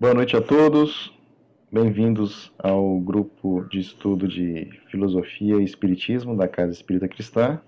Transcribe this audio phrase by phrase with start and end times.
[0.00, 1.12] Boa noite a todos.
[1.70, 7.60] Bem-vindos ao grupo de estudo de Filosofia e Espiritismo da Casa Espírita Cristã.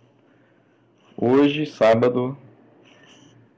[1.14, 2.34] Hoje, sábado,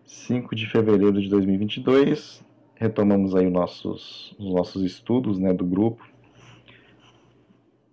[0.04, 6.04] 5 de fevereiro de 2022, retomamos aí os nossos, os nossos estudos né, do grupo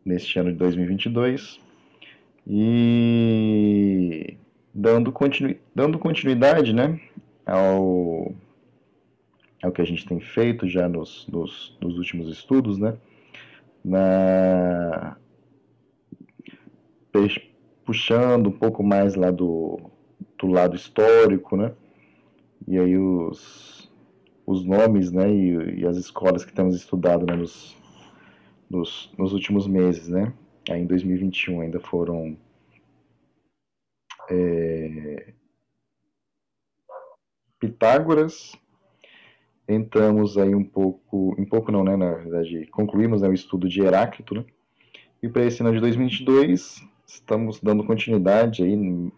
[0.03, 1.59] neste ano de 2022
[2.47, 4.35] e
[4.73, 6.99] dando, continu, dando continuidade né,
[7.45, 8.33] ao
[9.63, 12.97] é o que a gente tem feito já nos, nos, nos últimos estudos, né?
[13.83, 15.17] Na,
[17.85, 19.79] puxando um pouco mais lá do,
[20.37, 21.73] do lado histórico, né?
[22.67, 23.91] E aí os,
[24.45, 25.29] os nomes, né?
[25.31, 27.35] E, e as escolas que temos estudado né?
[27.35, 27.75] nos,
[28.69, 30.33] nos, nos últimos meses, né?
[30.69, 32.37] Aí em 2021 ainda foram
[34.29, 35.33] é,
[37.59, 38.53] Pitágoras,
[39.73, 43.81] entramos aí um pouco, um pouco não, né, na verdade, concluímos né, o estudo de
[43.81, 44.45] Heráclito, né,
[45.21, 49.11] e para esse ano de 2022 estamos dando continuidade aí,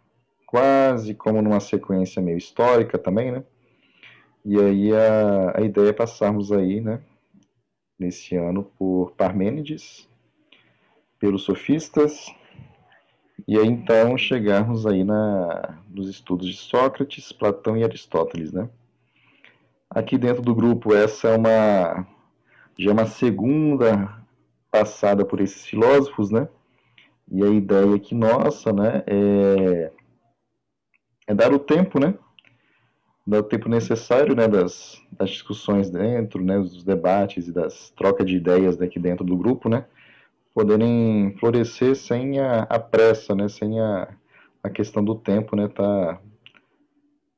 [0.45, 3.43] quase como numa sequência meio histórica também, né,
[4.45, 7.01] e aí a, a ideia é passarmos aí, né,
[7.97, 10.07] nesse ano por Parmênides,
[11.19, 12.27] pelos sofistas,
[13.47, 18.69] e aí então chegarmos aí na, nos estudos de Sócrates, Platão e Aristóteles, né,
[19.95, 22.07] Aqui dentro do grupo, essa é uma
[22.79, 24.23] já é uma segunda
[24.71, 26.49] passada por esses filósofos, né?
[27.31, 29.91] E a ideia aqui nossa, né, é,
[31.27, 32.15] é dar o tempo, né?
[33.25, 38.25] Dar o tempo necessário, né, das, das discussões dentro, né, dos debates e das trocas
[38.25, 39.85] de ideias aqui dentro do grupo, né?
[40.55, 43.47] Poderem florescer sem a, a pressa, né?
[43.47, 44.07] Sem a,
[44.63, 45.67] a questão do tempo, né?
[45.67, 46.19] Tá,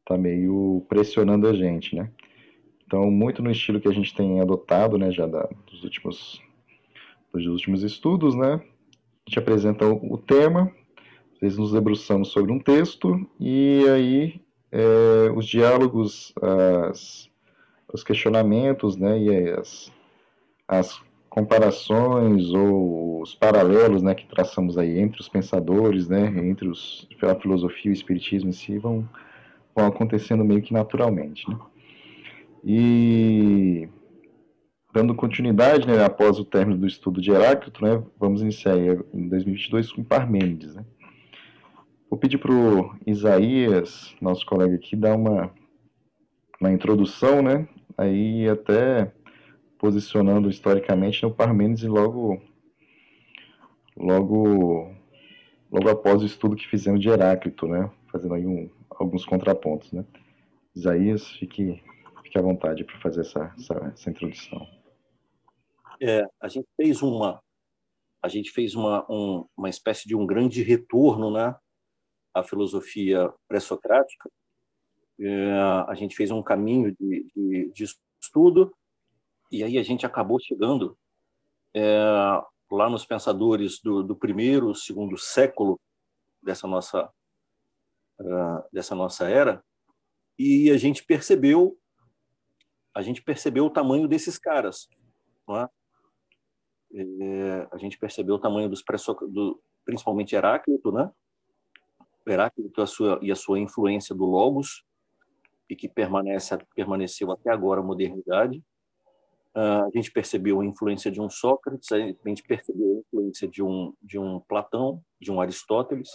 [0.06, 2.09] tá meio pressionando a gente, né?
[2.86, 6.41] Então, muito no estilo que a gente tem adotado, né, já da, dos últimos
[7.33, 8.53] dos últimos estudos, né?
[8.53, 10.72] A gente apresenta o, o tema,
[11.34, 14.41] às vezes nos debruçamos sobre um texto e aí
[14.72, 16.34] é, os diálogos,
[16.90, 17.29] as,
[17.91, 19.91] os questionamentos, né, e as,
[20.68, 27.07] as comparações ou os paralelos, né, que traçamos aí entre os pensadores, né, entre os
[27.22, 29.07] a filosofia e o espiritismo em si vão,
[29.75, 31.57] vão acontecendo meio que naturalmente, né?
[32.68, 33.88] E
[34.92, 38.76] dando continuidade, né, após o término do estudo de Heráclito, né, vamos iniciar
[39.14, 40.74] em 2022 com Parmênides.
[40.74, 40.84] Né.
[42.09, 45.52] Vou pedir para o Isaías, nosso colega aqui, dar uma,
[46.59, 49.12] uma introdução, né, aí até
[49.78, 52.42] posicionando historicamente no Parmênides e logo,
[53.96, 54.92] logo,
[55.72, 59.92] logo após o estudo que fizemos de Heráclito, né, fazendo aí um, alguns contrapontos.
[59.92, 60.04] Né.
[60.75, 61.84] Isaías, fique
[62.35, 64.68] fique à vontade para fazer essa, essa, essa introdução.
[66.01, 67.41] É, a gente fez uma
[68.22, 71.56] a gente fez uma, um, uma espécie de um grande retorno né,
[72.34, 74.31] à filosofia pré-socrática.
[75.19, 75.51] É,
[75.88, 77.85] a gente fez um caminho de, de, de,
[78.19, 78.75] estudo
[79.51, 80.97] e aí a gente acabou chegando
[81.75, 82.00] é,
[82.72, 85.79] lá nos pensadores do, do, primeiro, segundo século
[86.41, 87.07] dessa nossa
[88.19, 89.63] uh, dessa nossa era
[90.38, 91.78] e a gente percebeu
[92.95, 94.88] a gente percebeu o tamanho desses caras,
[95.45, 95.69] não é?
[96.95, 98.81] é a gente percebeu o tamanho dos
[99.29, 101.11] do, principalmente Heráclito, né?
[102.25, 104.85] Heráclito a sua, e a sua influência do Logos,
[105.69, 108.63] e que permanece, permaneceu até agora a modernidade.
[109.53, 113.62] Uh, a gente percebeu a influência de um Sócrates, a gente percebeu a influência de
[113.62, 116.09] um, de um Platão, de um Aristóteles.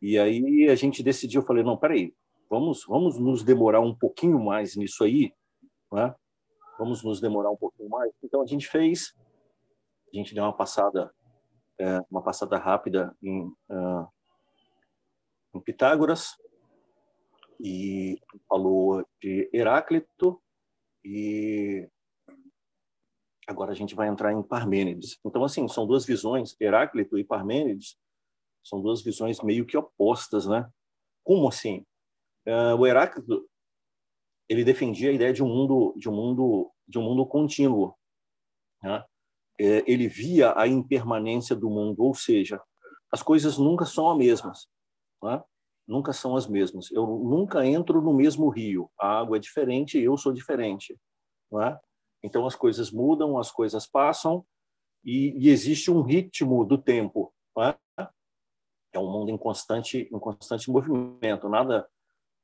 [0.00, 2.14] E aí a gente decidiu, eu falei, não, peraí,
[2.48, 5.32] vamos, vamos nos demorar um pouquinho mais nisso aí,
[5.92, 6.14] né?
[6.78, 8.12] Vamos nos demorar um pouquinho mais.
[8.22, 9.14] Então a gente fez,
[10.12, 11.12] a gente deu uma passada,
[11.78, 14.06] é, uma passada rápida em, uh,
[15.54, 16.36] em Pitágoras
[17.58, 20.40] e falou de Heráclito
[21.04, 21.88] e
[23.46, 25.18] agora a gente vai entrar em Parmênides.
[25.24, 27.96] Então assim são duas visões, Heráclito e Parmênides
[28.62, 30.68] são duas visões meio que opostas, né?
[31.22, 31.86] Como assim?
[32.46, 33.48] Uh, o Heráclito
[34.48, 37.94] ele defendia a ideia de um mundo de um mundo de um mundo contínuo
[38.82, 39.04] né?
[39.58, 42.60] É, ele via a impermanência do mundo ou seja
[43.10, 44.68] as coisas nunca são as mesmas
[45.22, 45.42] né?
[45.86, 50.16] nunca são as mesmas eu nunca entro no mesmo rio a água é diferente eu
[50.16, 50.98] sou diferente
[51.50, 51.78] né?
[52.22, 54.44] então as coisas mudam as coisas passam
[55.04, 57.76] e, e existe um ritmo do tempo né?
[58.92, 61.88] é um mundo em constante em constante movimento nada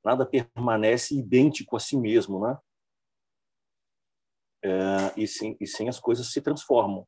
[0.05, 2.59] nada permanece idêntico a si mesmo, né?
[4.63, 7.07] é, e, sim, e sim as coisas se transformam.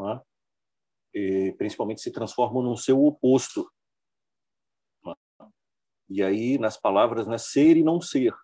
[0.00, 0.20] É?
[1.14, 3.68] E, principalmente se transformam no seu oposto.
[5.06, 5.12] É?
[6.08, 8.34] E aí, nas palavras, né, ser e não ser,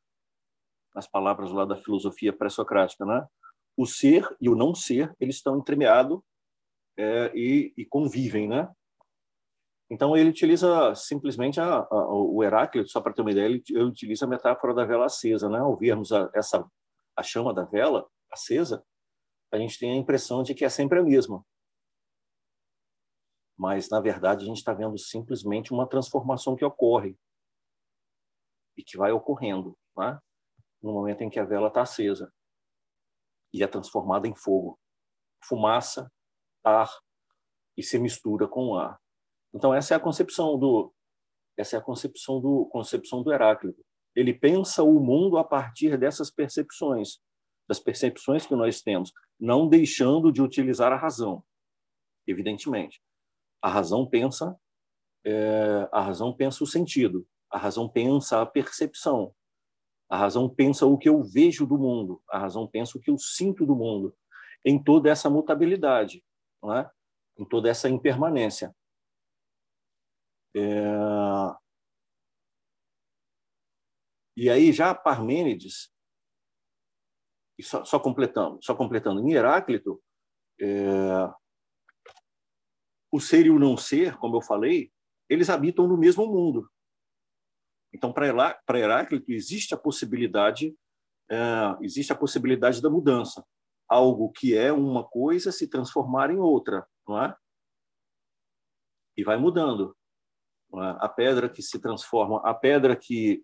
[0.95, 3.27] nas palavras lá da filosofia pré-socrática, né?
[3.77, 6.21] o ser e o não ser, eles estão entremeados
[6.97, 8.73] é, e, e, convivem, né?
[9.95, 13.85] Então ele utiliza simplesmente a, a, o Heráclito, só para ter uma ideia, ele, ele,
[13.85, 15.61] utiliza a metáfora da vela acesa, né?
[15.61, 16.69] Ao vermos a, essa
[17.17, 18.85] a chama da vela acesa,
[19.53, 21.47] a gente tem a impressão de que é sempre a mesma.
[23.57, 27.17] Mas na verdade a gente está vendo simplesmente uma transformação que ocorre
[28.77, 30.19] e que vai ocorrendo, né?
[30.83, 32.33] No momento em que a vela está acesa
[33.53, 34.77] e é transformada em fogo,
[35.45, 36.11] fumaça,
[36.65, 36.91] ar
[37.77, 39.04] e se mistura com o ar.
[39.55, 40.93] Então essa é a concepção do
[41.57, 43.81] essa é a concepção do concepção do Heráclito.
[44.15, 47.21] Ele pensa o mundo a partir dessas percepções,
[47.69, 51.45] das percepções que nós temos, não deixando de utilizar a razão,
[52.27, 53.01] evidentemente.
[53.63, 54.59] A razão pensa
[55.25, 59.35] é, a razão pensa o sentido, a razão pensa a percepção,
[60.09, 63.17] a razão pensa o que eu vejo do mundo, a razão pensa o que eu
[63.17, 64.15] sinto do mundo,
[64.65, 66.23] em toda essa mutabilidade,
[66.63, 66.91] não é?
[67.39, 68.75] em toda essa impermanência.
[70.55, 70.61] É...
[74.37, 75.93] E aí já Parmênides,
[77.59, 80.03] e só, só, completando, só completando, em Heráclito,
[80.61, 81.31] é...
[83.13, 84.93] o ser e o não ser, como eu falei,
[85.29, 86.71] eles habitam no mesmo mundo.
[87.93, 90.77] Então, para Heráclito, existe a possibilidade
[91.31, 91.37] é,
[91.81, 93.45] existe a possibilidade da mudança.
[93.89, 97.37] Algo que é uma coisa se transformar em outra, não é?
[99.17, 99.97] E vai mudando.
[100.83, 100.97] É?
[100.99, 103.43] A pedra que se transforma, a pedra que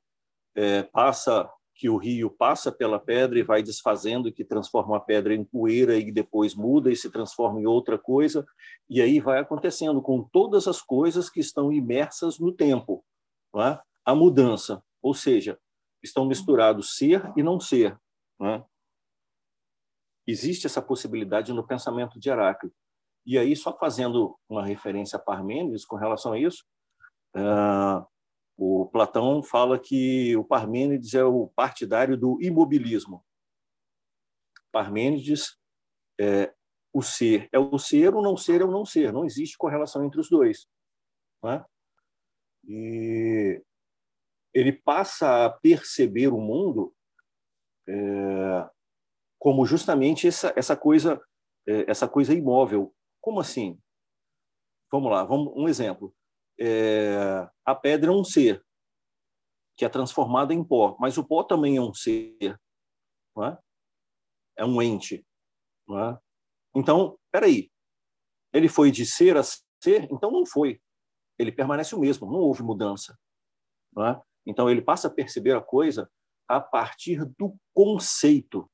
[0.54, 5.00] é, passa, que o rio passa pela pedra e vai desfazendo, e que transforma a
[5.00, 8.44] pedra em poeira e depois muda e se transforma em outra coisa.
[8.88, 13.04] E aí vai acontecendo com todas as coisas que estão imersas no tempo.
[13.52, 13.80] Não é?
[14.04, 15.58] a mudança, ou seja,
[16.02, 17.98] estão misturados ser e não ser.
[18.38, 18.64] Né?
[20.26, 22.76] Existe essa possibilidade no pensamento de Heráclito.
[23.26, 26.64] E aí, só fazendo uma referência a Parmênides com relação a isso,
[27.36, 28.06] uh,
[28.56, 33.24] o Platão fala que o Parmênides é o partidário do imobilismo.
[34.70, 35.56] Parmênides
[36.20, 36.52] é
[36.92, 39.12] o ser é o ser, o não ser é o não ser.
[39.12, 40.68] Não existe correlação entre os dois.
[41.42, 41.64] Né?
[42.64, 43.62] E
[44.52, 46.94] ele passa a perceber o mundo
[47.88, 48.70] é,
[49.38, 51.20] como justamente essa, essa coisa
[51.66, 52.94] é, essa coisa imóvel.
[53.20, 53.80] Como assim?
[54.90, 56.14] Vamos lá, vamos um exemplo.
[56.60, 58.64] É, a pedra é um ser
[59.76, 62.60] que é transformada em pó, mas o pó também é um ser,
[63.38, 63.58] é?
[64.58, 65.24] é um ente.
[65.90, 66.18] É?
[66.76, 67.70] Então, peraí,
[68.52, 70.06] ele foi de ser a ser?
[70.12, 70.80] Então não foi.
[71.38, 73.18] Ele permanece o mesmo, não houve mudança.
[73.94, 74.20] Não é?
[74.46, 76.10] Então, ele passa a perceber a coisa
[76.48, 78.70] a partir do conceito.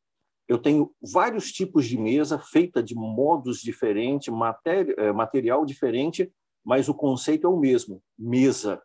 [0.48, 4.32] Eu tenho vários tipos de mesa feita de modos diferentes,
[4.64, 6.32] eh, material diferente,
[6.66, 8.82] mas o conceito é o mesmo: mesa.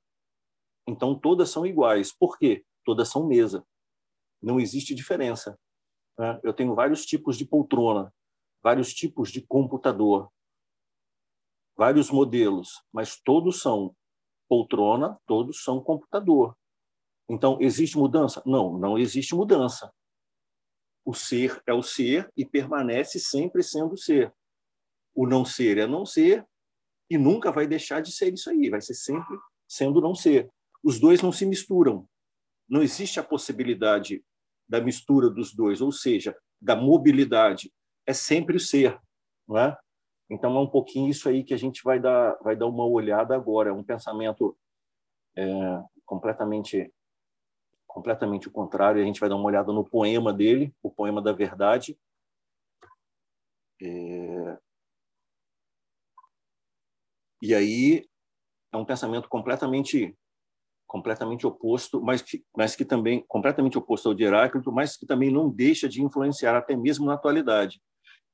[0.88, 2.14] Então, todas são iguais.
[2.16, 2.64] Por quê?
[2.86, 3.66] Todas são mesa.
[4.40, 5.60] Não existe diferença.
[6.18, 6.40] Né?
[6.44, 8.14] Eu tenho vários tipos de poltrona,
[8.62, 10.32] vários tipos de computador,
[11.76, 13.96] vários modelos, mas todos são
[14.48, 16.56] poltrona, todos são computador.
[17.28, 18.44] Então, existe mudança?
[18.46, 19.92] Não, não existe mudança.
[21.04, 24.32] O ser é o ser e permanece sempre sendo ser.
[25.16, 26.46] O não ser é não ser
[27.12, 29.38] e nunca vai deixar de ser isso aí, vai ser sempre
[29.68, 30.50] sendo não ser.
[30.82, 32.08] Os dois não se misturam.
[32.70, 34.24] Não existe a possibilidade
[34.66, 37.70] da mistura dos dois, ou seja, da mobilidade.
[38.08, 38.98] É sempre o ser,
[39.46, 39.78] não é?
[40.30, 43.36] Então é um pouquinho isso aí que a gente vai dar, vai dar uma olhada
[43.36, 43.72] agora.
[43.72, 44.58] É um pensamento
[45.36, 45.44] é,
[46.06, 46.90] completamente
[47.86, 49.02] completamente o contrário.
[49.02, 52.00] A gente vai dar uma olhada no poema dele, o poema da verdade.
[53.82, 54.58] É...
[57.42, 58.06] E aí
[58.72, 60.16] é um pensamento completamente
[60.88, 65.32] completamente oposto, mas que, mas que também completamente oposto ao de Heráclito, mas que também
[65.32, 67.82] não deixa de influenciar até mesmo na atualidade,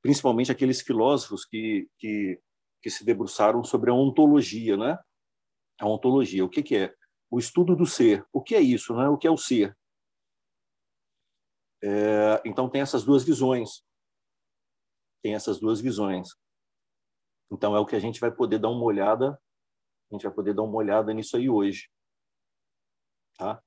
[0.02, 2.40] principalmente aqueles filósofos que que,
[2.82, 4.98] que se debruçaram sobre a ontologia, né?
[5.80, 6.94] A ontologia, o que, que é?
[7.30, 8.26] o estudo do ser.
[8.32, 8.94] O que é isso?
[8.94, 9.08] Né?
[9.08, 9.76] O que é o ser?
[11.82, 13.82] É, então, tem essas duas visões.
[15.22, 16.28] Tem essas duas visões.
[17.50, 19.38] Então, é o que a gente vai poder dar uma olhada.
[20.10, 21.88] A gente vai poder dar uma olhada nisso aí hoje.
[23.38, 23.62] Tá?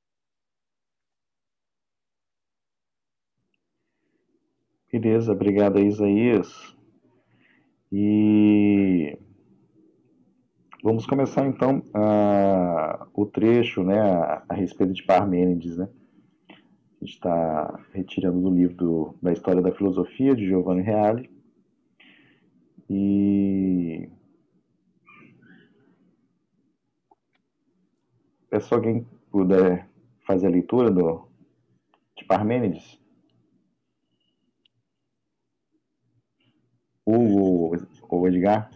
[4.91, 6.75] Beleza, obrigado Isaías.
[7.89, 9.17] E
[10.83, 15.77] vamos começar então a, o trecho né, a, a respeito de Parmênides.
[15.77, 15.87] Né?
[16.49, 21.31] A gente está retirando do livro do, da História da Filosofia de Giovanni Reale.
[22.93, 24.09] E
[28.51, 29.89] é alguém puder
[30.27, 31.25] fazer a leitura do,
[32.17, 32.99] de Parmênides.
[37.05, 37.73] O,
[38.09, 38.69] o Edgar?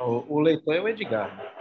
[0.00, 1.53] O, o leitor é o Edgar.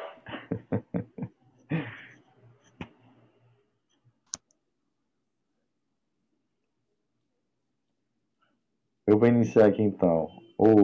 [9.14, 10.28] Eu vou iniciar aqui então.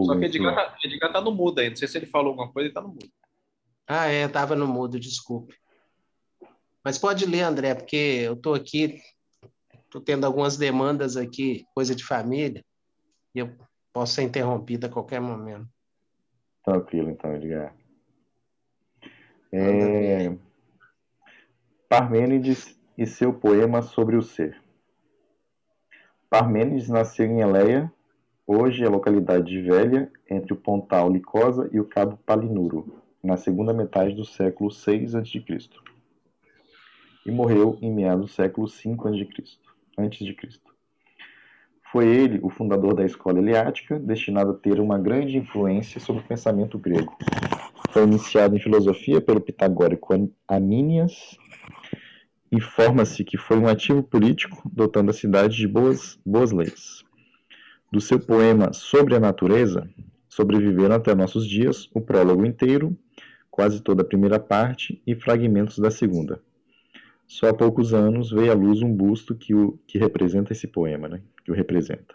[0.04, 1.68] Só que Edgar tá, Edgar tá no mudo aí.
[1.68, 3.10] Não sei se ele falou alguma coisa, ele tá no mudo.
[3.88, 5.56] Ah, é, tava no mudo, desculpe.
[6.84, 9.00] Mas pode ler, André, porque eu tô aqui,
[9.90, 12.64] tô tendo algumas demandas aqui, coisa de família,
[13.34, 13.52] e eu
[13.92, 15.68] posso ser interrompida a qualquer momento.
[16.64, 17.74] Tranquilo, então, Edgar.
[19.50, 20.36] É...
[21.88, 24.62] Parmênides e seu poema sobre o ser.
[26.30, 27.92] Parmênides nasceu em Eleia,
[28.52, 33.36] hoje é a localidade de Velha, entre o Pontal Licosa e o Cabo Palinuro, na
[33.36, 35.44] segunda metade do século VI a.C.
[37.24, 38.96] e morreu em meados do século V
[39.98, 40.36] a.C.
[41.92, 46.26] Foi ele o fundador da escola eleática, destinada a ter uma grande influência sobre o
[46.26, 47.16] pensamento grego.
[47.90, 50.12] Foi iniciado em filosofia pelo pitagórico
[50.48, 51.36] Amínias
[52.50, 57.08] e forma-se que foi um ativo político, dotando a cidade de boas, boas leis.
[57.92, 59.90] Do seu poema Sobre a Natureza,
[60.28, 62.96] sobreviveram até nossos dias o prólogo inteiro,
[63.50, 66.40] quase toda a primeira parte e fragmentos da segunda.
[67.26, 71.08] Só há poucos anos veio à luz um busto que, o, que representa esse poema,
[71.08, 71.20] né?
[71.44, 72.14] que o representa.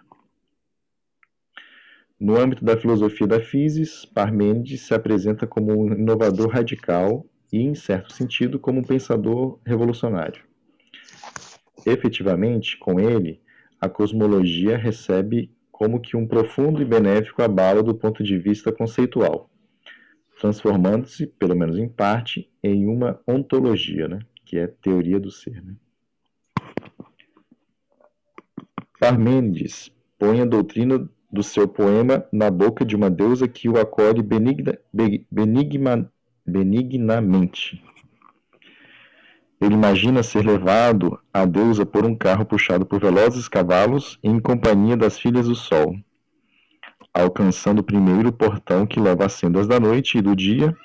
[2.17, 7.75] No âmbito da filosofia da physis, Parmênides se apresenta como um inovador radical e, em
[7.75, 10.41] certo sentido, como um pensador revolucionário.
[11.85, 13.41] Efetivamente, com ele,
[13.79, 19.49] a cosmologia recebe como que um profundo e benéfico abalo do ponto de vista conceitual,
[20.39, 24.19] transformando-se, pelo menos em parte, em uma ontologia, né?
[24.45, 25.61] que é teoria do ser.
[25.61, 25.75] Né?
[28.97, 34.23] Parmênides põe a doutrina do seu poema na boca de uma deusa que o acolhe
[34.23, 34.79] benigna,
[36.49, 37.83] benignamente.
[39.59, 44.97] Ele imagina ser levado à deusa por um carro puxado por velozes cavalos em companhia
[44.97, 45.95] das filhas do sol.
[47.13, 50.75] Alcançando primeiro o portão que leva às sendas da noite e do dia,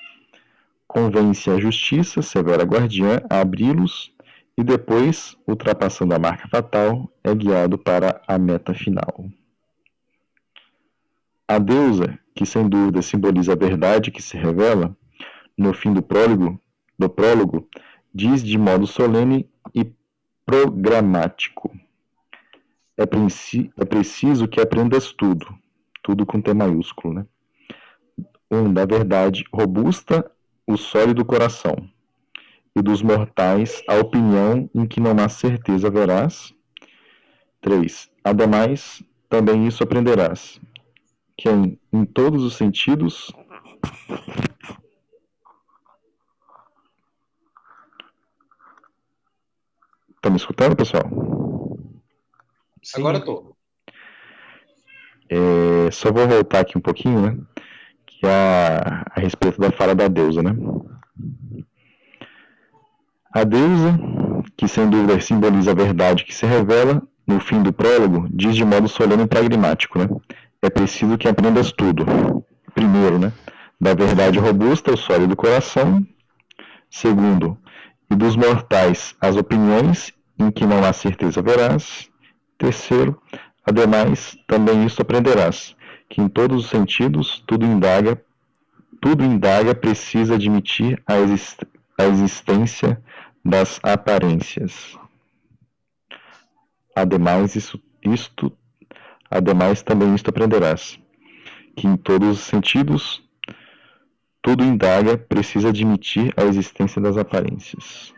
[0.87, 4.13] convence a justiça, severa guardiã, a abri-los
[4.57, 9.25] e depois, ultrapassando a marca fatal, é guiado para a meta final.
[11.47, 14.95] A deusa, que sem dúvida simboliza a verdade que se revela,
[15.57, 16.59] no fim do prólogo,
[16.97, 17.67] do prólogo
[18.13, 19.91] diz de modo solene e
[20.45, 21.71] programático:
[22.97, 25.47] é, é preciso que aprendas tudo,
[26.03, 27.25] tudo com T maiúsculo, né?
[28.49, 30.29] Um, da verdade robusta,
[30.67, 31.75] o sólido coração
[32.75, 36.53] e dos mortais a opinião em que não há certeza verás.
[37.61, 38.09] 3.
[38.23, 40.59] Ademais, também isso aprenderás,
[41.37, 43.31] que em, em todos os sentidos
[50.21, 51.03] Tá me escutando, pessoal?
[52.83, 52.99] Sim.
[52.99, 53.55] Agora tô.
[55.27, 57.37] É, só vou voltar aqui um pouquinho, né?
[58.05, 60.51] Que é a, a respeito da fala da deusa, né?
[63.33, 63.97] A deusa,
[64.55, 68.65] que sem dúvida simboliza a verdade que se revela, no fim do prólogo, diz de
[68.65, 70.07] modo solene e pragmático, né?
[70.61, 72.05] É preciso que aprendas tudo.
[72.75, 73.31] Primeiro, né?
[73.79, 76.05] Da verdade robusta, o sólido do coração.
[76.89, 77.57] Segundo,
[78.11, 82.09] e dos mortais as opiniões em que não há certeza verás.
[82.57, 83.19] Terceiro,
[83.65, 85.75] ademais, também isto aprenderás,
[86.09, 88.21] que em todos os sentidos tudo indaga,
[88.99, 91.61] tudo indaga precisa admitir a, exist
[91.97, 93.01] a existência
[93.43, 94.97] das aparências.
[96.95, 98.51] Ademais, isso, isto,
[99.29, 100.99] ademais também isto aprenderás,
[101.77, 103.23] que em todos os sentidos,
[104.41, 108.13] tudo indaga precisa admitir a existência das aparências.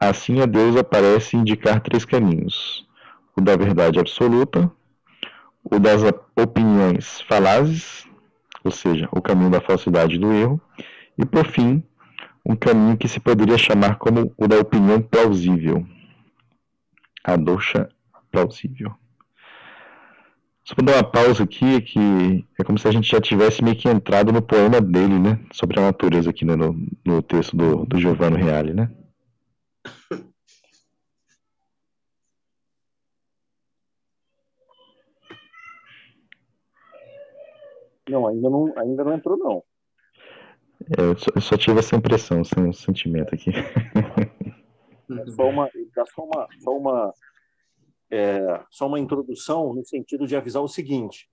[0.00, 2.86] Assim, a Deus parece indicar três caminhos:
[3.36, 4.70] o da verdade absoluta,
[5.64, 6.02] o das
[6.36, 8.06] opiniões falazes,
[8.64, 10.60] ou seja, o caminho da falsidade e do erro,
[11.18, 11.82] e por fim,
[12.44, 15.86] um caminho que se poderia chamar como o da opinião plausível.
[17.24, 17.88] A doxa
[18.30, 18.94] plausível.
[20.68, 23.74] Só vou dar uma pausa aqui, que é como se a gente já tivesse meio
[23.74, 25.42] que entrado no poema dele, né?
[25.50, 26.54] Sobre a natureza aqui né?
[26.56, 28.90] no, no texto do, do Giovanni Reale, né?
[38.10, 39.64] Não, ainda não, ainda não entrou, não.
[40.98, 43.52] É, eu, só, eu, só, tive essa impressão, esse um sentimento aqui.
[45.10, 47.14] É só uma, dá só uma, só uma,
[48.10, 51.28] é, só uma introdução no sentido de avisar o seguinte.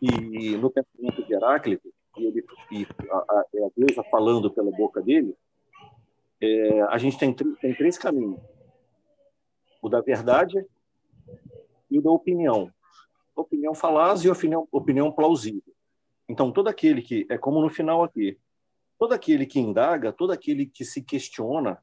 [0.00, 5.00] E no pensamento de Heráclito, e, ele, e a, a, a deusa falando pela boca
[5.00, 5.36] dele,
[6.40, 8.40] é, a gente tem, tem três caminhos:
[9.80, 10.64] o da verdade
[11.90, 12.72] e o da opinião
[13.34, 15.74] opinião falaz e opinião, opinião plausível.
[16.28, 18.38] Então, todo aquele que, é como no final aqui,
[18.98, 21.82] todo aquele que indaga, todo aquele que se questiona,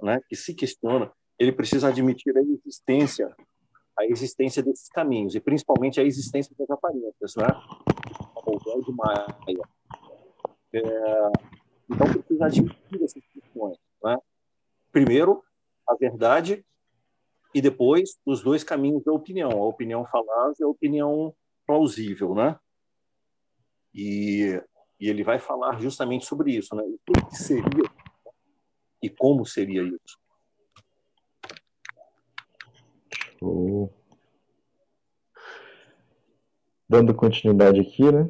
[0.00, 3.34] né, que se questiona, ele precisa admitir a existência,
[3.98, 7.46] a existência desses caminhos, e principalmente a existência das aparências, né?
[8.44, 9.26] O de Maia.
[10.72, 10.80] É,
[11.90, 14.18] então, precisa admitir essas questões, né?
[14.90, 15.42] Primeiro,
[15.88, 16.64] a verdade
[17.54, 21.34] e depois os dois caminhos da opinião, a opinião falaz e a opinião
[21.66, 22.58] plausível, né?
[23.94, 24.60] E,
[25.00, 26.82] e ele vai falar justamente sobre isso, né?
[26.82, 27.84] O que seria
[29.02, 30.18] e como seria isso.
[36.88, 38.28] Dando continuidade aqui, né?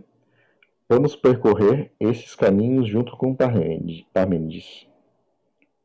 [0.88, 4.86] Vamos percorrer esses caminhos junto com Parmênides.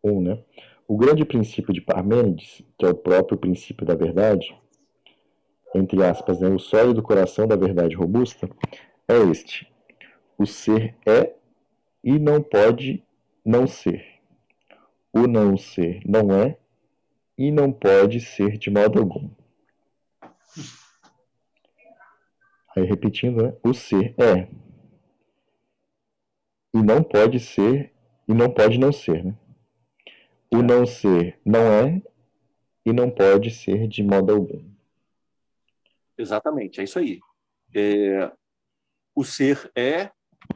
[0.04, 0.44] Um, né?
[0.88, 4.56] O grande princípio de Parmênides, que é o próprio princípio da verdade,
[5.76, 8.50] entre aspas, né, o sólido coração da verdade robusta,
[9.08, 9.72] é este:
[10.38, 11.34] o ser é
[12.04, 13.04] e não pode
[13.46, 14.06] não ser.
[15.12, 16.58] O não ser não é
[17.38, 19.30] e não pode ser de modo algum.
[22.76, 23.58] Aí repetindo, né?
[23.64, 24.48] o ser é
[26.74, 27.94] e não pode ser
[28.28, 29.36] e não pode não ser, né?
[30.52, 32.02] O não ser não é
[32.86, 34.64] e não pode ser de modo algum.
[36.18, 37.20] Exatamente, é isso aí.
[37.76, 38.32] É,
[39.16, 40.12] o ser é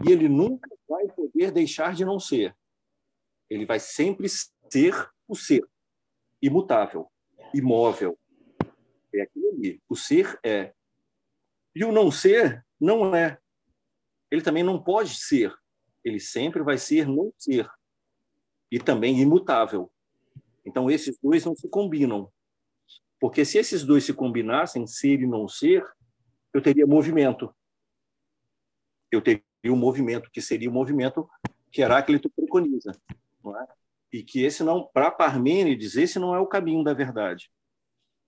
[0.06, 2.56] e ele nunca vai poder deixar de não ser.
[3.49, 5.63] Ele vai sempre ser o ser,
[6.41, 7.10] imutável,
[7.54, 8.17] imóvel.
[9.13, 9.82] É aquilo ali.
[9.89, 10.73] O ser é.
[11.76, 13.39] E o não ser não é.
[14.30, 15.56] Ele também não pode ser.
[16.04, 17.69] Ele sempre vai ser não ser
[18.71, 19.91] e também imutável.
[20.65, 22.32] Então, esses dois não se combinam.
[23.19, 25.84] Porque se esses dois se combinassem, ser e não ser,
[26.54, 27.54] eu teria movimento.
[29.10, 31.28] Eu teria um movimento, que seria o movimento
[31.71, 32.91] que Heráclito preconiza.
[33.43, 33.67] Não é?
[34.12, 37.52] E que esse não, para Parmênides, esse não é o caminho da verdade.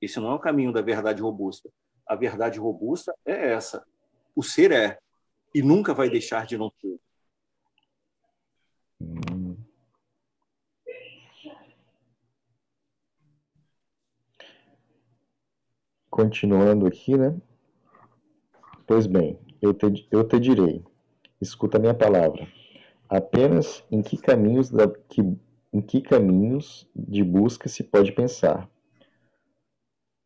[0.01, 1.69] Esse não é o caminho da verdade robusta.
[2.07, 3.85] A verdade robusta é essa.
[4.35, 4.99] O ser é,
[5.53, 6.99] e nunca vai deixar de não ser.
[16.09, 17.39] Continuando aqui, né?
[18.85, 20.83] Pois bem, eu te, eu te direi,
[21.39, 22.47] escuta a minha palavra,
[23.07, 25.21] apenas em que caminhos da, que,
[25.71, 28.69] em que caminhos de busca se pode pensar.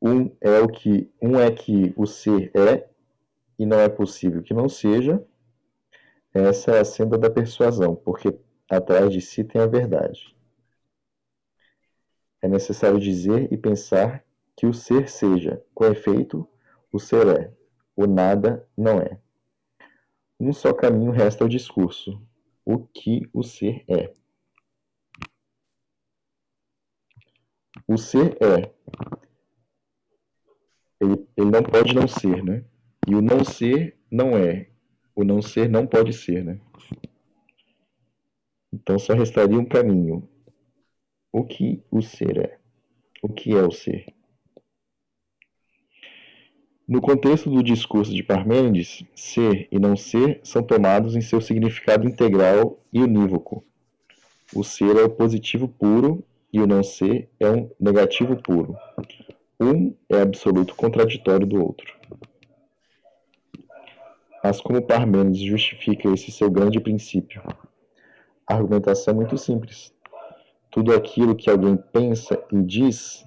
[0.02, 2.90] Um é o que um é que o ser é
[3.58, 5.26] e não é possível que não seja.
[6.34, 8.38] Essa é a senda da persuasão, porque
[8.70, 10.36] atrás de si tem a verdade.
[12.42, 14.26] É necessário dizer e pensar
[14.56, 16.48] que o ser seja, com efeito,
[16.92, 17.54] o ser é,
[17.96, 19.20] o nada não é.
[20.40, 22.22] Um só caminho resta ao discurso,
[22.66, 24.14] o que o ser é.
[27.88, 28.72] O ser é.
[31.00, 32.64] Ele, ele não pode não ser, né?
[33.08, 34.70] E o não ser não é.
[35.16, 36.60] O não ser não pode ser, né?
[38.72, 40.28] Então só restaria um caminho.
[41.32, 42.60] O que o ser é?
[43.22, 44.06] O que é o ser?
[46.88, 52.08] No contexto do discurso de Parmênides, ser e não ser são tomados em seu significado
[52.08, 53.64] integral e unívoco.
[54.54, 58.78] O ser é o positivo puro e o não ser é um negativo puro.
[59.60, 61.92] Um é absoluto contraditório do outro.
[64.44, 67.42] Mas como Parmênides justifica esse seu grande princípio?
[68.46, 69.92] A argumentação é muito simples.
[70.70, 73.26] Tudo aquilo que alguém pensa e diz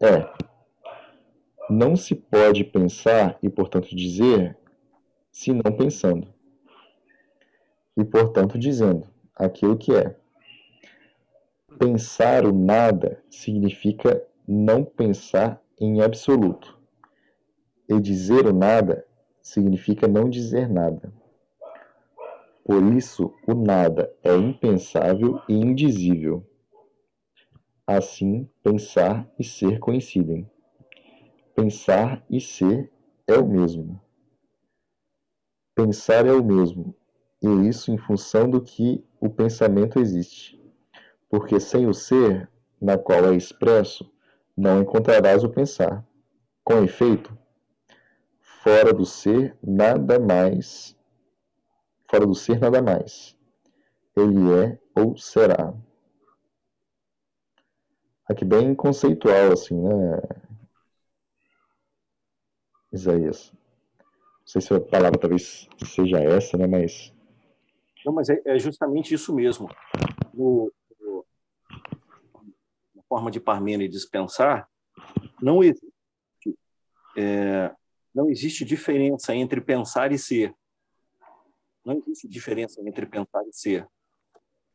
[0.00, 0.28] é
[1.70, 4.58] não se pode pensar e, portanto, dizer,
[5.30, 6.28] se não pensando.
[7.96, 10.16] E, portanto, dizendo aquilo que é.
[11.78, 16.78] Pensar o nada significa não pensar em absoluto.
[17.88, 19.06] E dizer o nada
[19.40, 21.12] significa não dizer nada.
[22.64, 26.46] Por isso, o nada é impensável e indizível.
[27.86, 30.48] Assim, pensar e ser coincidem.
[31.54, 32.90] Pensar e ser
[33.26, 34.00] é o mesmo.
[35.74, 36.94] Pensar é o mesmo,
[37.42, 40.61] e isso em função do que o pensamento existe.
[41.32, 42.46] Porque sem o ser,
[42.78, 44.12] na qual é expresso,
[44.54, 46.06] não encontrarás o pensar.
[46.62, 47.34] Com efeito,
[48.38, 50.94] fora do ser, nada mais.
[52.06, 53.34] Fora do ser, nada mais.
[54.14, 55.72] Ele é ou será.
[58.28, 60.20] Aqui bem conceitual, assim, né?
[62.92, 63.50] Isaías.
[63.50, 66.66] Não sei se a palavra talvez seja essa, né?
[66.66, 67.10] Mas.
[68.04, 69.70] Não, mas é, é justamente isso mesmo.
[70.34, 70.70] No,
[73.12, 74.66] forma de Parmênides pensar,
[75.40, 75.92] não existe,
[77.16, 77.74] é,
[78.14, 80.54] não existe diferença entre pensar e ser.
[81.84, 83.86] Não existe diferença entre pensar e ser.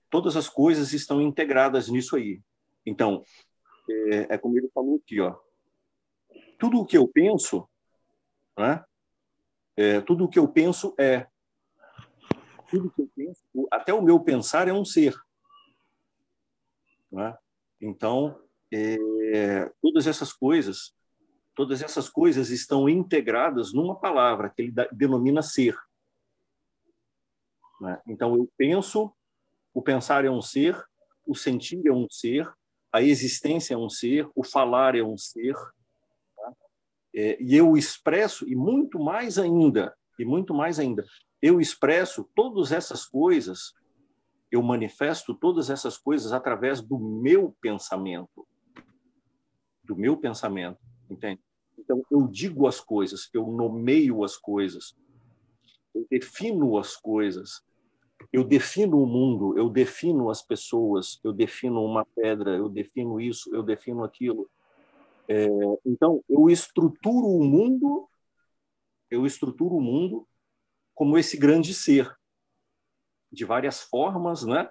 [0.10, 2.42] Todas as coisas estão integradas nisso aí.
[2.86, 3.24] Então,
[3.90, 5.36] é, é como ele falou aqui, ó.
[6.60, 7.68] Tudo o que eu penso
[8.58, 8.84] né?
[9.76, 11.28] É, tudo o que eu penso é.
[12.70, 15.16] Tudo que eu penso, até o meu pensar é um ser.
[17.12, 17.38] Né?
[17.82, 18.40] Então,
[18.72, 20.94] é, todas essas coisas,
[21.56, 25.78] todas essas coisas estão integradas numa palavra que ele denomina ser.
[27.80, 28.02] Né?
[28.08, 29.14] Então, eu penso,
[29.74, 30.82] o pensar é um ser,
[31.26, 32.52] o sentir é um ser,
[32.92, 35.56] a existência é um ser, o falar é um ser,
[37.14, 41.06] é, e eu expresso, e muito mais ainda, e muito mais ainda,
[41.42, 43.74] eu expresso todas essas coisas,
[44.52, 48.48] eu manifesto todas essas coisas através do meu pensamento.
[49.84, 50.80] Do meu pensamento,
[51.10, 51.42] entende?
[51.78, 54.96] Então, eu digo as coisas, eu nomeio as coisas,
[55.94, 57.62] eu defino as coisas,
[58.32, 63.54] eu defino o mundo, eu defino as pessoas, eu defino uma pedra, eu defino isso,
[63.54, 64.50] eu defino aquilo.
[65.28, 65.48] É,
[65.86, 68.10] então, eu estruturo o mundo,
[69.10, 70.28] eu estruturo o mundo
[70.96, 72.12] como esse grande ser,
[73.32, 74.70] de várias formas, né?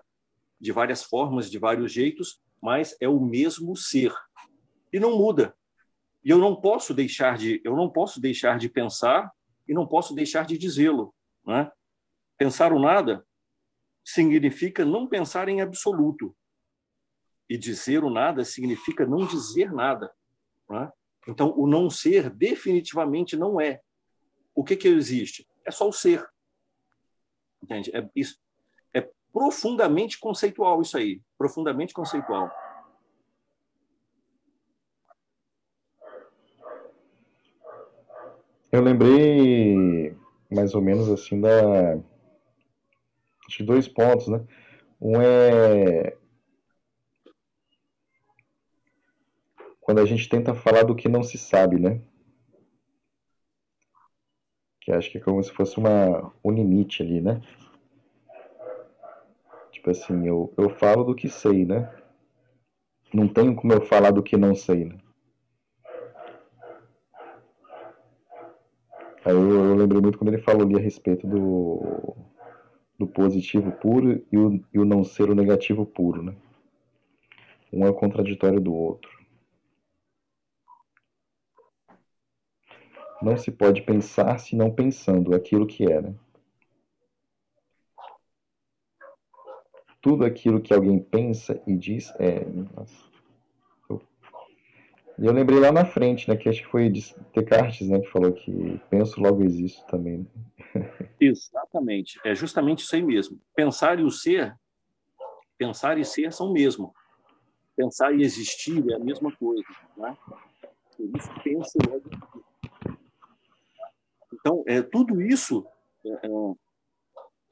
[0.58, 4.12] De várias formas, de vários jeitos, mas é o mesmo ser
[4.92, 5.54] e não muda.
[6.24, 9.30] E eu não posso deixar de, eu não posso deixar de pensar
[9.68, 11.14] e não posso deixar de dizê-lo,
[11.46, 11.70] né?
[12.38, 13.26] Pensar o nada
[14.04, 16.36] significa não pensar em absoluto.
[17.48, 20.12] E dizer o nada significa não dizer nada.
[20.68, 20.92] Né?
[21.28, 23.80] Então, o não ser definitivamente não é.
[24.54, 25.48] O que, que existe?
[25.64, 26.28] É só o ser.
[27.62, 27.90] Entende?
[27.94, 28.38] É, isso,
[29.36, 31.20] profundamente conceitual isso aí.
[31.36, 32.50] Profundamente conceitual.
[38.72, 40.16] Eu lembrei
[40.50, 41.96] mais ou menos assim da
[43.48, 44.42] de dois pontos, né?
[44.98, 46.16] Um é
[49.82, 52.00] quando a gente tenta falar do que não se sabe, né?
[54.80, 57.42] Que acho que é como se fosse uma, um limite ali, né?
[59.86, 61.88] Tipo assim, eu, eu falo do que sei, né?
[63.14, 64.98] Não tenho como eu falar do que não sei, né?
[69.24, 72.16] Aí eu, eu lembrei muito quando ele falou ali a respeito do,
[72.98, 76.34] do positivo puro e o, e o não ser o negativo puro, né?
[77.72, 79.08] Um é contraditório do outro.
[83.22, 86.12] Não se pode pensar se não pensando aquilo que era.
[90.06, 92.44] Tudo aquilo que alguém pensa e diz é.
[92.44, 93.06] Nossa.
[95.18, 98.32] E eu lembrei lá na frente, né, que acho que foi Descartes, né, que falou
[98.32, 100.18] que penso logo existo também.
[100.72, 101.08] Né?
[101.18, 103.40] Exatamente, é justamente isso aí mesmo.
[103.52, 104.54] Pensar e o ser,
[105.58, 106.94] pensar e ser são o mesmo.
[107.74, 109.64] Pensar e existir é a mesma coisa,
[109.96, 110.16] né?
[110.96, 112.44] Por isso pensa logo existo.
[114.32, 115.66] Então, é, tudo isso
[116.04, 116.28] é, é,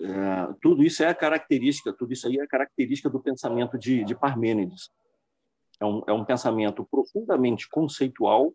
[0.04, 4.04] é, tudo isso é a característica, tudo isso aí é a característica do pensamento de,
[4.04, 4.90] de Parmênides.
[5.80, 8.54] É um, é um pensamento profundamente conceitual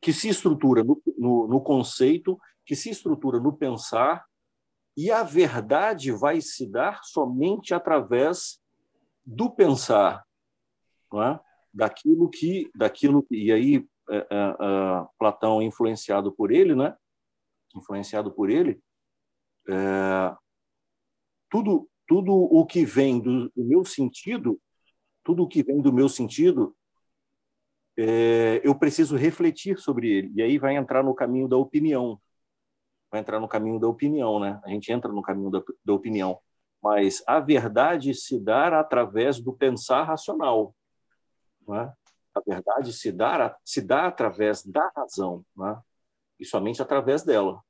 [0.00, 4.24] que se estrutura no, no, no conceito, que se estrutura no pensar,
[4.96, 8.60] e a verdade vai se dar somente através
[9.24, 10.24] do pensar,
[11.14, 11.40] é?
[11.72, 16.94] daquilo que, daquilo e aí é, é, é, Platão influenciado por ele, né?
[17.74, 18.80] influenciado por ele,
[19.68, 20.36] é,
[21.52, 24.58] tudo, tudo o que vem do, do, meu sentido,
[25.22, 26.74] tudo o que vem do meu sentido
[27.94, 30.32] é, eu preciso refletir sobre ele.
[30.34, 32.18] E aí vai entrar no caminho da opinião.
[33.10, 34.58] Vai entrar no caminho da opinião, né?
[34.64, 36.40] A gente entra no caminho da, da opinião.
[36.82, 40.74] Mas a verdade se dá através do pensar racional.
[41.68, 41.92] Né?
[42.34, 45.78] A verdade se dá, se dá através da razão, né?
[46.40, 47.62] e somente através dela.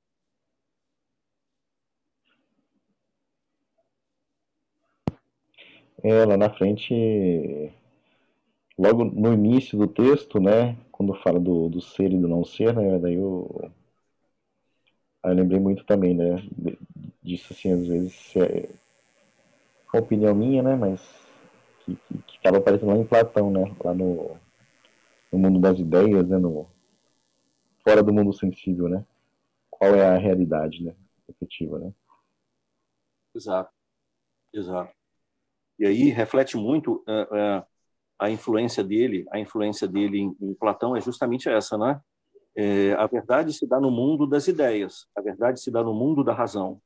[6.04, 6.92] É, lá na frente,
[8.78, 12.74] logo no início do texto, né, quando fala do, do ser e do não ser,
[12.74, 13.70] né, daí eu,
[15.24, 16.42] eu lembrei muito também, né,
[17.22, 18.68] disso assim, às vezes é
[19.92, 21.00] uma opinião minha, né, mas
[21.84, 24.36] que, que, que acaba aparecendo lá em Platão, né, lá no,
[25.32, 26.66] no mundo das ideias, né, no,
[27.84, 29.04] fora do mundo sensível, né,
[29.70, 30.94] qual é a realidade, né,
[31.28, 31.92] efetiva, né.
[33.34, 33.72] Exato,
[34.52, 35.01] exato.
[35.82, 37.66] E aí reflete muito uh, uh,
[38.16, 42.00] a influência dele, a influência dele em, em Platão é justamente essa, né?
[42.54, 46.22] É, a verdade se dá no mundo das ideias, a verdade se dá no mundo
[46.22, 46.80] da razão.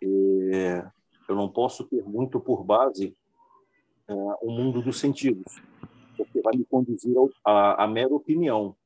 [0.00, 0.86] É,
[1.28, 3.16] eu não posso ter muito por base
[4.06, 5.60] é, o mundo dos sentidos,
[6.16, 8.76] porque vai me conduzir à mera opinião.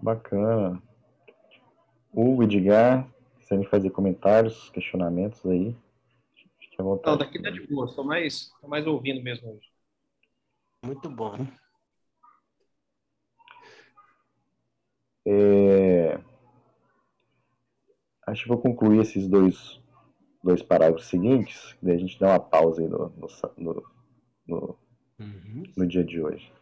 [0.00, 0.82] Bacana.
[2.12, 5.74] Hugo, Edgar, quiserem fazer comentários, questionamentos aí,
[6.60, 7.10] fique à vontade.
[7.10, 9.72] Não, daqui tá de boa, estou mais, tô mais ouvindo mesmo hoje.
[10.84, 11.46] Muito bom.
[15.26, 16.20] É...
[18.26, 19.80] Acho que vou concluir esses dois,
[20.42, 23.92] dois parágrafos seguintes, daí a gente dá uma pausa aí no, no, no,
[24.46, 24.78] no,
[25.18, 25.62] uhum.
[25.76, 26.52] no dia de hoje.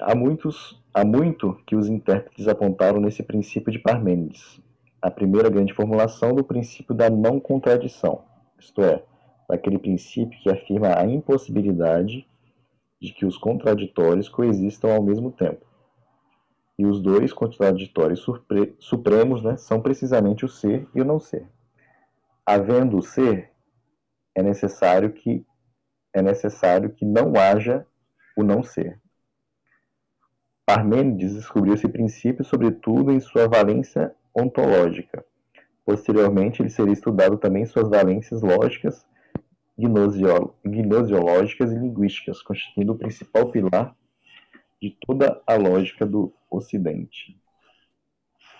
[0.00, 4.60] Há, muitos, há muito que os intérpretes apontaram nesse princípio de Parmênides,
[5.00, 8.22] a primeira grande formulação do princípio da não contradição,
[8.58, 9.02] isto é,
[9.48, 12.28] daquele princípio que afirma a impossibilidade
[13.00, 15.64] de que os contraditórios coexistam ao mesmo tempo.
[16.78, 18.24] E os dois contraditórios
[18.78, 21.48] supremos né, são precisamente o ser e o não ser.
[22.44, 23.50] Havendo o ser,
[24.34, 25.44] é necessário que
[26.12, 27.86] é necessário que não haja
[28.36, 29.00] o não ser.
[30.66, 35.24] Parmênides descobriu esse princípio sobretudo em sua valência ontológica.
[35.84, 39.06] Posteriormente, ele seria estudado também em suas valências lógicas,
[39.78, 43.96] gnosiológicas e linguísticas, constituindo o principal pilar
[44.82, 47.40] de toda a lógica do Ocidente.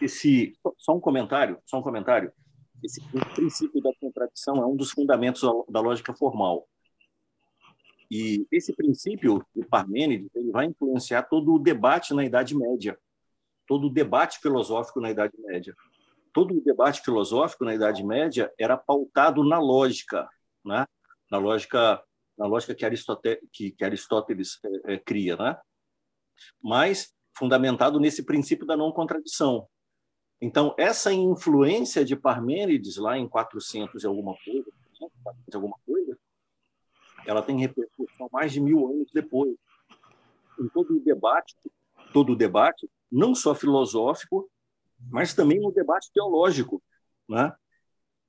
[0.00, 2.30] Esse, só um comentário, só um comentário.
[2.84, 3.00] Esse
[3.34, 6.68] princípio da contradição é um dos fundamentos da lógica formal.
[8.10, 12.98] E esse princípio de Parmênides ele vai influenciar todo o debate na Idade Média,
[13.66, 15.74] todo o debate filosófico na Idade Média.
[16.32, 20.28] Todo o debate filosófico na Idade Média era pautado na lógica,
[20.64, 20.86] né?
[21.30, 22.02] na lógica
[22.36, 25.58] na lógica que Aristóteles, que, que Aristóteles é, é, cria, né?
[26.62, 29.66] mas fundamentado nesse princípio da não contradição.
[30.40, 34.70] Então, essa influência de Parmênides, lá em 400 e alguma coisa,
[35.48, 36.18] de alguma coisa,
[37.26, 39.54] ela tem repercussão mais de mil anos depois.
[40.58, 41.54] Em todo o debate,
[42.12, 44.48] todo o debate, não só filosófico,
[45.10, 46.82] mas também no debate teológico,
[47.28, 47.54] né?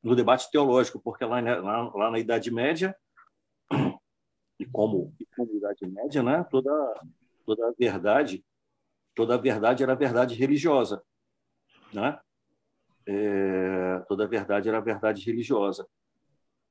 [0.04, 2.96] No debate teológico, porque lá, lá, lá na Idade Média
[4.60, 6.46] e como e como Idade Média, né?
[6.50, 6.72] Toda
[7.46, 8.44] toda a verdade,
[9.16, 11.02] toda a verdade era a verdade religiosa,
[11.94, 12.20] né?
[13.06, 15.88] É, toda a verdade era a verdade religiosa.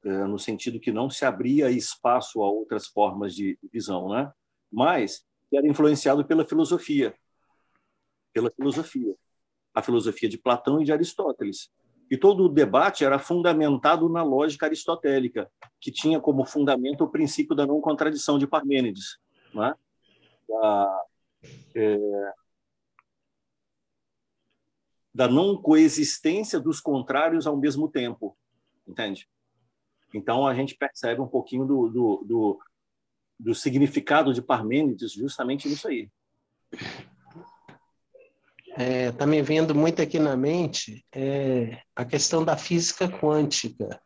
[0.05, 4.33] É, no sentido que não se abria espaço a outras formas de visão, né?
[4.71, 7.15] mas era influenciado pela filosofia,
[8.33, 9.15] pela filosofia,
[9.75, 11.71] a filosofia de Platão e de Aristóteles.
[12.11, 17.57] E todo o debate era fundamentado na lógica aristotélica, que tinha como fundamento o princípio
[17.57, 19.19] da não contradição de Parmênides,
[19.53, 19.75] né?
[20.49, 21.05] da,
[21.75, 22.33] é,
[25.13, 28.37] da não coexistência dos contrários ao mesmo tempo,
[28.87, 29.29] entende?
[30.17, 32.59] Então, a gente percebe um pouquinho do, do, do,
[33.39, 36.11] do significado de Parmênides justamente nisso aí.
[38.69, 44.01] Está é, tá me vendo muito aqui na mente é, a questão da física quântica.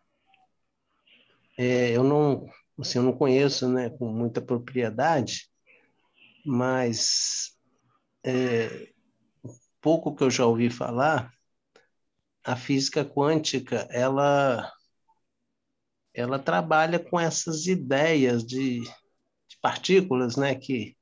[1.59, 5.49] É, eu não, assim, eu não conheço né, com muita propriedade,
[6.45, 7.57] mas
[8.25, 8.93] é,
[9.81, 11.33] pouco que eu já ouvi falar,
[12.45, 14.73] a física quântica ela
[16.15, 20.97] ela trabalha com essas ideias de, de partículas, né, que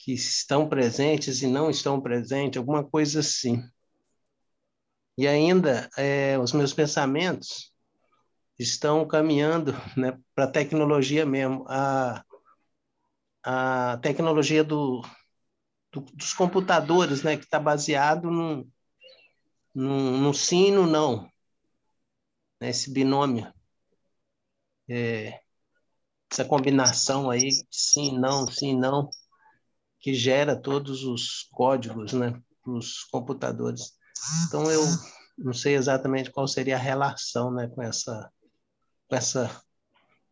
[0.00, 3.62] que estão presentes e não estão presentes, alguma coisa assim.
[5.16, 7.70] E ainda, é, os meus pensamentos
[8.58, 11.66] estão caminhando né, para a tecnologia mesmo.
[11.68, 12.24] A,
[13.44, 15.02] a tecnologia do,
[15.92, 18.66] do, dos computadores, né, que está baseado no,
[19.74, 21.29] no, sim e no não.
[22.60, 23.52] Né, esse binômio.
[24.88, 25.40] É,
[26.30, 29.10] essa combinação aí, sim, não, sim, não,
[29.98, 33.94] que gera todos os códigos né, para os computadores.
[34.46, 34.82] Então, eu
[35.38, 38.30] não sei exatamente qual seria a relação né, com, essa,
[39.08, 39.62] com essa,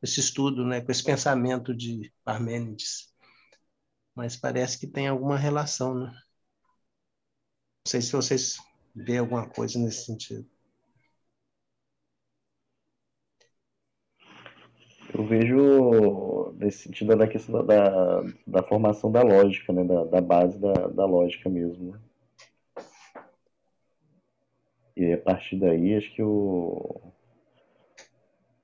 [0.02, 3.12] esse estudo, né, com esse pensamento de Parmênides.
[4.14, 5.94] Mas parece que tem alguma relação.
[5.94, 6.06] Né?
[6.06, 8.56] Não sei se vocês
[8.94, 10.48] veem alguma coisa nesse sentido.
[15.14, 19.84] Eu vejo nesse sentido da questão da, da formação da lógica, né?
[19.84, 21.96] da, da base da, da lógica mesmo.
[24.96, 27.00] E a partir daí, acho que o.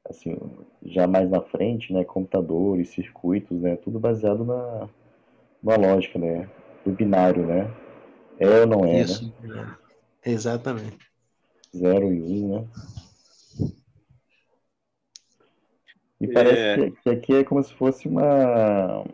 [0.05, 0.37] Assim,
[0.83, 2.05] já mais na frente, né?
[2.05, 3.77] Computadores, circuitos, né?
[3.77, 4.89] Tudo baseado na,
[5.63, 6.49] na lógica, né?
[6.85, 7.71] Do binário, né?
[8.39, 9.77] É ou não é, Isso, né?
[10.25, 10.99] Exatamente.
[11.75, 12.69] Zero e um, né?
[16.25, 16.91] E parece é...
[16.91, 19.05] que, que, aqui é como se fosse uma.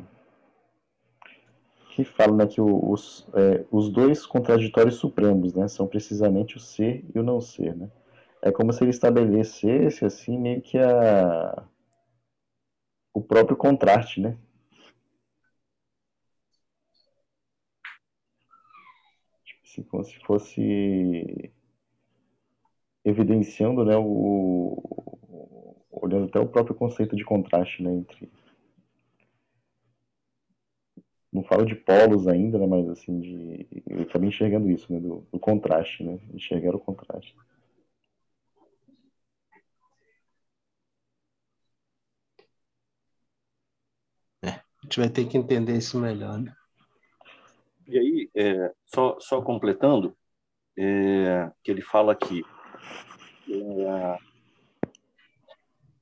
[1.91, 7.05] Que fala né, que os, é, os dois contraditórios supremos né, são precisamente o ser
[7.13, 7.77] e o não ser.
[7.77, 7.91] Né?
[8.41, 11.65] É como se ele estabelecesse assim meio que a,
[13.13, 14.39] o próprio contraste, né?
[19.45, 21.53] Tipo assim, como se fosse
[23.05, 25.10] evidenciando né, o,
[26.17, 28.29] olhando até o próprio conceito de contraste, né, entre
[31.33, 35.27] não falo de polos ainda, né, mas assim de eu acabei enxergando isso, né, do,
[35.33, 37.35] do contraste, né, enxergar o contraste.
[44.43, 46.55] É, a gente vai ter que entender isso melhor, né?
[47.87, 50.17] E aí, é, só, só completando,
[50.77, 52.43] é, que ele fala aqui,
[53.49, 54.30] é,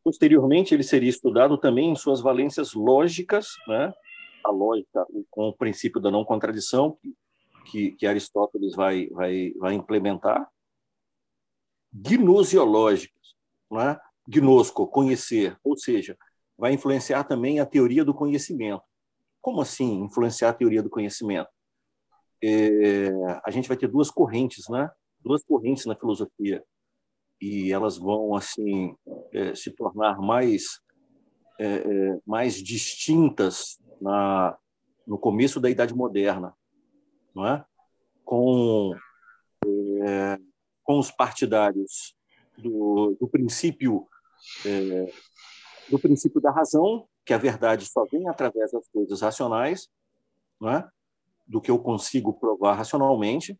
[0.08, 3.92] Posteriormente, ele seria estudado também em suas valências lógicas, né?
[4.42, 6.96] a lógica com o princípio da não contradição,
[7.66, 10.48] que, que Aristóteles vai, vai, vai implementar,
[11.92, 13.34] gnosiológicas,
[13.70, 14.00] né?
[14.26, 16.16] gnosco, conhecer, ou seja,
[16.56, 18.82] vai influenciar também a teoria do conhecimento.
[19.42, 21.50] Como assim influenciar a teoria do conhecimento?
[22.42, 23.10] É,
[23.44, 24.90] a gente vai ter duas correntes, né?
[25.20, 26.64] Duas correntes na filosofia
[27.40, 28.96] e elas vão assim
[29.32, 30.80] é, se tornar mais
[31.58, 34.56] é, é, mais distintas na
[35.06, 36.54] no começo da Idade Moderna,
[37.34, 37.64] não é?
[38.24, 38.94] Com
[39.64, 40.38] é,
[40.84, 42.14] com os partidários
[42.56, 44.06] do, do princípio
[44.66, 45.12] é,
[45.90, 49.88] do princípio da razão, que a verdade só vem através das coisas racionais,
[50.60, 50.88] não é?
[51.46, 53.58] do que eu consigo provar racionalmente,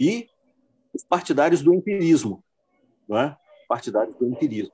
[0.00, 0.28] e
[0.92, 2.42] os partidários do empirismo,
[3.12, 3.36] não é?
[3.68, 4.72] partidários do empirismo,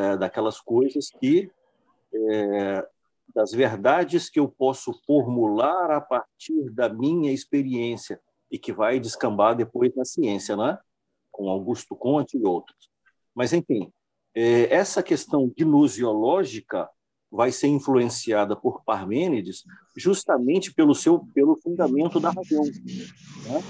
[0.00, 1.50] é, daquelas coisas que,
[2.14, 2.86] é,
[3.34, 9.56] das verdades que eu posso formular a partir da minha experiência e que vai descambar
[9.56, 10.78] depois na ciência, né?
[11.32, 12.90] com Augusto Conte e outros.
[13.34, 13.90] Mas, enfim,
[14.34, 16.88] é, essa questão gnoseológica
[17.30, 19.64] vai ser influenciada por Parmênides
[19.96, 22.62] justamente pelo seu pelo fundamento da razão.
[22.62, 23.62] Né?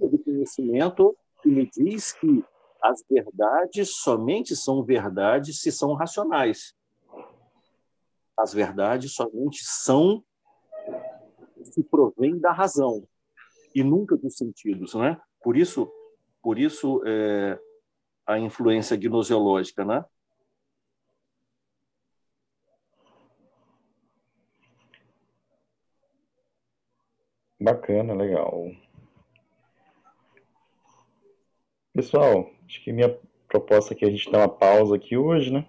[0.00, 1.16] do conhecimento
[1.48, 2.44] me diz que
[2.82, 6.74] as verdades somente são verdades se são racionais.
[8.36, 10.22] As verdades somente são
[11.64, 13.06] se provém da razão
[13.74, 15.20] e nunca dos sentidos, né?
[15.42, 15.92] Por isso,
[16.42, 17.58] por isso é,
[18.26, 20.04] a influência gnoseológica, né?
[27.60, 28.70] Bacana, legal.
[31.98, 33.12] Pessoal, acho que minha
[33.48, 35.66] proposta aqui é a gente dar uma pausa aqui hoje, né?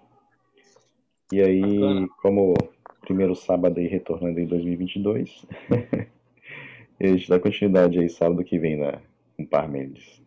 [1.32, 2.08] E aí, Bacana.
[2.22, 2.54] como
[3.00, 5.44] primeiro sábado aí retornando em 2022,
[7.02, 9.00] a gente dá continuidade aí sábado que vem na,
[9.36, 10.22] com Parmênides.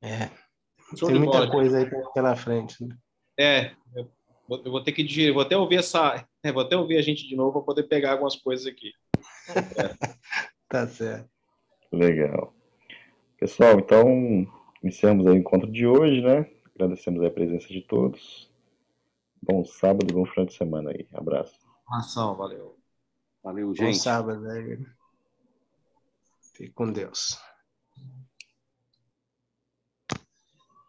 [0.00, 0.30] É,
[0.96, 2.96] tem muita coisa aí pela frente, né?
[3.36, 4.08] É, eu
[4.48, 7.26] vou, eu vou ter que digerir, vou até ouvir essa, vou até ouvir a gente
[7.26, 8.92] de novo para poder pegar algumas coisas aqui.
[9.48, 10.14] É.
[10.70, 11.28] tá certo.
[11.90, 12.55] Legal.
[13.38, 14.08] Pessoal, então
[14.82, 16.50] iniciamos o encontro de hoje, né?
[16.74, 18.50] Agradecemos a presença de todos.
[19.42, 21.06] Bom sábado, bom final de semana aí.
[21.12, 21.58] Abraço.
[21.88, 22.78] Ação, valeu.
[23.42, 23.86] Valeu, gente.
[23.86, 24.78] Bom sábado, né?
[26.54, 27.38] Fique com Deus.